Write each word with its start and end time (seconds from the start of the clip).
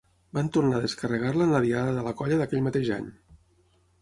Van 0.35 0.47
tornar 0.55 0.79
a 0.79 0.83
descarregar-la 0.85 1.47
en 1.49 1.53
la 1.57 1.61
Diada 1.67 1.93
de 1.99 2.07
la 2.09 2.15
Colla 2.23 2.41
d'aquell 2.41 2.65
mateix 2.71 2.91
any. 2.97 3.07